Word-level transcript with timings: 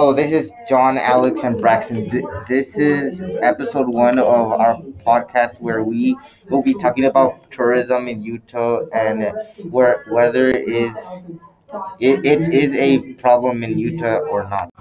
Hello, 0.00 0.14
this 0.14 0.32
is 0.32 0.50
John, 0.66 0.96
Alex, 0.96 1.42
and 1.42 1.60
Braxton. 1.60 2.08
Th- 2.08 2.24
This 2.48 2.78
is 2.78 3.22
episode 3.42 3.86
one 3.86 4.18
of 4.18 4.26
our 4.26 4.76
podcast 5.04 5.60
where 5.60 5.84
we 5.84 6.16
will 6.48 6.62
be 6.62 6.72
talking 6.72 7.04
about 7.04 7.50
tourism 7.50 8.08
in 8.08 8.22
Utah 8.22 8.86
and 8.94 9.30
where 9.70 10.02
whether 10.08 10.48
is 10.48 10.96
it, 11.98 12.24
it 12.24 12.48
is 12.48 12.72
a 12.76 13.12
problem 13.20 13.62
in 13.62 13.78
Utah 13.78 14.20
or 14.20 14.48
not. 14.48 14.72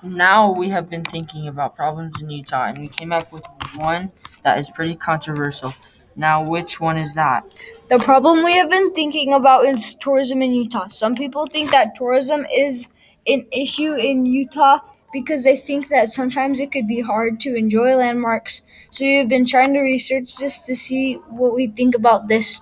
Now 0.00 0.52
we 0.52 0.68
have 0.68 0.88
been 0.88 1.02
thinking 1.02 1.48
about 1.48 1.74
problems 1.74 2.22
in 2.22 2.30
Utah 2.30 2.66
and 2.66 2.78
we 2.78 2.86
came 2.86 3.12
up 3.12 3.32
with 3.32 3.42
one 3.74 4.12
that 4.44 4.58
is 4.58 4.70
pretty 4.70 4.94
controversial. 4.94 5.74
Now, 6.16 6.48
which 6.48 6.80
one 6.80 6.96
is 6.96 7.14
that? 7.14 7.42
The 7.90 7.98
problem 7.98 8.44
we 8.44 8.56
have 8.56 8.70
been 8.70 8.94
thinking 8.94 9.32
about 9.32 9.64
is 9.66 9.96
tourism 9.96 10.42
in 10.42 10.52
Utah. 10.52 10.86
Some 10.86 11.16
people 11.16 11.46
think 11.46 11.72
that 11.72 11.96
tourism 11.96 12.46
is 12.54 12.86
an 13.26 13.46
issue 13.52 13.94
in 13.94 14.26
Utah 14.26 14.80
because 15.12 15.44
they 15.44 15.56
think 15.56 15.88
that 15.88 16.12
sometimes 16.12 16.60
it 16.60 16.72
could 16.72 16.88
be 16.88 17.00
hard 17.00 17.38
to 17.40 17.54
enjoy 17.54 17.94
landmarks. 17.94 18.62
So 18.90 19.04
we've 19.04 19.28
been 19.28 19.46
trying 19.46 19.72
to 19.74 19.80
research 19.80 20.36
this 20.36 20.66
to 20.66 20.74
see 20.74 21.14
what 21.28 21.54
we 21.54 21.68
think 21.68 21.94
about 21.94 22.26
this. 22.26 22.60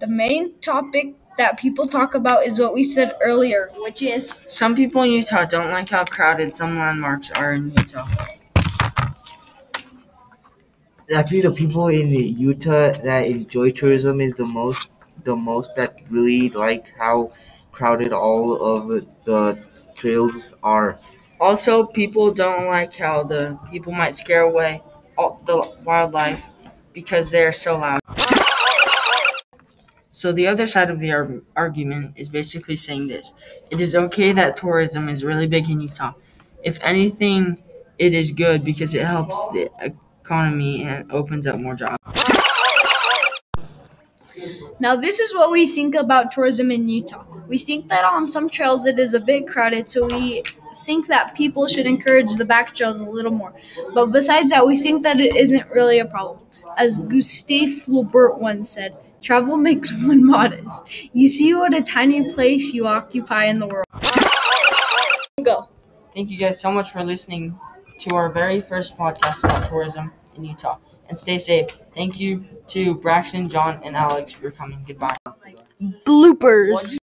The 0.00 0.06
main 0.06 0.58
topic 0.60 1.14
that 1.38 1.58
people 1.58 1.88
talk 1.88 2.14
about 2.14 2.46
is 2.46 2.60
what 2.60 2.74
we 2.74 2.84
said 2.84 3.14
earlier, 3.22 3.70
which 3.78 4.02
is 4.02 4.28
Some 4.46 4.76
people 4.76 5.02
in 5.02 5.12
Utah 5.12 5.44
don't 5.46 5.70
like 5.70 5.88
how 5.88 6.04
crowded 6.04 6.54
some 6.54 6.78
landmarks 6.78 7.30
are 7.32 7.54
in 7.54 7.70
Utah. 7.70 8.06
Actually, 11.14 11.42
the 11.42 11.50
people 11.50 11.88
in 11.88 12.10
Utah 12.10 12.92
that 12.92 13.26
enjoy 13.26 13.70
tourism 13.70 14.20
is 14.20 14.34
the 14.34 14.46
most 14.46 14.90
the 15.24 15.34
most 15.34 15.74
that 15.74 16.00
really 16.10 16.50
like 16.50 16.92
how 16.98 17.32
crowded 17.74 18.12
all 18.12 18.54
of 18.54 18.88
the 19.24 19.58
trails 19.96 20.54
are. 20.62 20.98
Also, 21.40 21.84
people 21.84 22.32
don't 22.32 22.66
like 22.66 22.94
how 22.96 23.24
the 23.24 23.58
people 23.70 23.92
might 23.92 24.14
scare 24.14 24.42
away 24.42 24.82
all 25.18 25.42
the 25.44 25.58
wildlife 25.84 26.42
because 26.92 27.30
they 27.30 27.42
are 27.42 27.52
so 27.52 27.76
loud. 27.76 28.00
So 30.10 30.32
the 30.32 30.46
other 30.46 30.66
side 30.66 30.90
of 30.90 31.00
the 31.00 31.10
ar- 31.10 31.42
argument 31.56 32.12
is 32.16 32.28
basically 32.28 32.76
saying 32.76 33.08
this: 33.08 33.34
it 33.70 33.80
is 33.80 33.94
okay 33.94 34.32
that 34.32 34.56
tourism 34.56 35.08
is 35.08 35.24
really 35.24 35.48
big 35.48 35.68
in 35.68 35.80
Utah. 35.80 36.14
If 36.62 36.78
anything, 36.80 37.58
it 37.98 38.14
is 38.14 38.30
good 38.30 38.64
because 38.64 38.94
it 38.94 39.04
helps 39.04 39.36
the 39.50 39.70
economy 40.22 40.84
and 40.84 41.10
opens 41.10 41.46
up 41.46 41.58
more 41.58 41.74
jobs. 41.74 42.33
Now, 44.80 44.96
this 44.96 45.20
is 45.20 45.34
what 45.34 45.50
we 45.50 45.66
think 45.66 45.94
about 45.94 46.32
tourism 46.32 46.70
in 46.70 46.88
Utah. 46.88 47.24
We 47.48 47.58
think 47.58 47.88
that 47.88 48.04
on 48.04 48.26
some 48.26 48.48
trails 48.48 48.86
it 48.86 48.98
is 48.98 49.14
a 49.14 49.20
bit 49.20 49.46
crowded, 49.46 49.90
so 49.90 50.06
we 50.06 50.42
think 50.84 51.06
that 51.06 51.34
people 51.34 51.66
should 51.66 51.86
encourage 51.86 52.34
the 52.34 52.44
back 52.44 52.74
trails 52.74 53.00
a 53.00 53.04
little 53.04 53.30
more. 53.32 53.54
But 53.94 54.06
besides 54.06 54.50
that, 54.50 54.66
we 54.66 54.76
think 54.76 55.02
that 55.02 55.20
it 55.20 55.34
isn't 55.36 55.68
really 55.70 55.98
a 55.98 56.04
problem. 56.04 56.40
As 56.76 56.98
Gustave 56.98 57.80
Flaubert 57.80 58.38
once 58.38 58.70
said, 58.70 58.96
travel 59.22 59.56
makes 59.56 59.92
one 60.04 60.24
modest. 60.24 61.14
You 61.14 61.28
see 61.28 61.54
what 61.54 61.74
a 61.74 61.82
tiny 61.82 62.32
place 62.32 62.72
you 62.72 62.86
occupy 62.86 63.44
in 63.46 63.58
the 63.58 63.66
world. 63.66 63.86
Go. 65.42 65.68
Thank 66.14 66.30
you 66.30 66.38
guys 66.38 66.60
so 66.60 66.70
much 66.70 66.90
for 66.90 67.02
listening 67.02 67.58
to 68.00 68.14
our 68.14 68.28
very 68.28 68.60
first 68.60 68.96
podcast 68.96 69.44
about 69.44 69.68
tourism 69.68 70.12
in 70.36 70.44
Utah. 70.44 70.78
And 71.08 71.18
stay 71.18 71.38
safe. 71.38 71.68
Thank 71.94 72.18
you 72.18 72.44
to 72.68 72.94
Braxton, 72.94 73.48
John, 73.48 73.80
and 73.84 73.96
Alex 73.96 74.32
for 74.32 74.50
coming. 74.50 74.84
Goodbye. 74.86 75.16
Bloopers. 76.06 76.96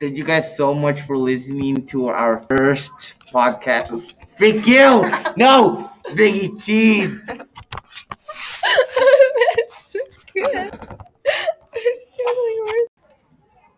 Thank 0.00 0.16
you 0.16 0.24
guys 0.24 0.56
so 0.56 0.72
much 0.72 1.02
for 1.02 1.16
listening 1.16 1.86
to 1.86 2.08
our 2.08 2.40
first 2.48 3.14
podcast. 3.32 4.14
Freak 4.36 4.66
you! 4.66 5.04
No! 5.36 5.90
Biggie 6.08 6.62
Cheese! 6.64 7.22
That's 7.26 7.44
so 9.92 9.98
good. 10.32 10.72
It's 11.72 12.08
totally 12.08 12.60
worth 12.62 12.90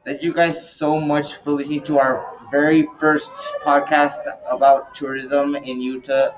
Thank 0.05 0.23
you 0.23 0.33
guys 0.33 0.69
so 0.69 1.01
much 1.01 1.37
for 1.37 1.53
listening 1.53 1.83
to 1.83 1.99
our 1.99 2.42
very 2.53 2.87
first 3.01 3.33
podcast 3.65 4.21
about 4.49 4.95
tourism 4.95 5.57
in 5.57 5.81
Utah. 5.81 6.35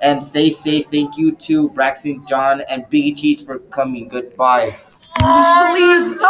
And 0.00 0.24
stay 0.24 0.50
safe. 0.50 0.86
Thank 0.92 1.18
you 1.18 1.32
to 1.48 1.70
Braxton, 1.70 2.24
John, 2.26 2.60
and 2.68 2.84
Biggie 2.84 3.16
Cheese 3.16 3.44
for 3.44 3.58
coming. 3.58 4.08
Goodbye. 4.08 4.76
Please 5.18 6.20